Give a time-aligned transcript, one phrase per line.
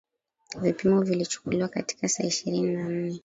[0.61, 3.19] vipimo vilichukuliwa katika saa ishirini na nne